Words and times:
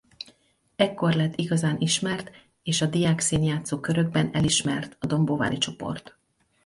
Ekkor 0.75 1.13
lett 1.13 1.35
igazán 1.37 1.77
ismert 1.79 2.31
és 2.63 2.81
a 2.81 2.85
diákszínjátszó 2.85 3.79
körökben 3.79 4.33
elismert 4.33 4.97
a 4.99 5.05
dombóvári 5.05 5.57
csoport. 5.57 6.17